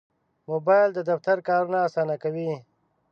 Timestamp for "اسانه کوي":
1.87-2.51